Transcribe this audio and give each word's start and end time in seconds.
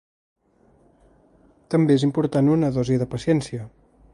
També 1.75 1.99
és 1.99 2.07
important 2.09 2.51
una 2.55 2.73
dosi 2.79 2.99
de 3.03 3.09
paciència. 3.13 3.69